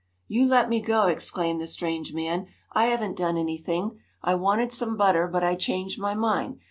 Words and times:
"You 0.27 0.47
let 0.47 0.67
me 0.67 0.81
go!" 0.81 1.05
exclaimed 1.05 1.61
the 1.61 1.67
strange 1.67 2.11
man. 2.11 2.47
"I 2.73 2.87
haven't 2.87 3.17
done 3.17 3.37
anything. 3.37 3.99
I 4.23 4.33
wanted 4.33 4.71
some 4.71 4.97
butter, 4.97 5.27
but 5.27 5.43
I 5.43 5.53
changed 5.53 5.99
my 5.99 6.15
mind. 6.15 6.59